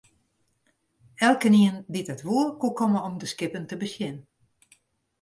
Elkenien 1.27 1.77
dy't 1.93 2.07
dat 2.11 2.25
woe, 2.27 2.45
koe 2.61 2.73
komme 2.79 2.99
om 3.07 3.15
de 3.21 3.27
skippen 3.33 3.65
te 3.69 3.75
besjen. 3.83 4.17